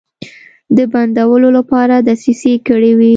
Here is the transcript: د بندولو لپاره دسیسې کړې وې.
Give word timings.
د 0.77 0.79
بندولو 0.91 1.49
لپاره 1.57 1.95
دسیسې 2.07 2.53
کړې 2.67 2.91
وې. 2.99 3.09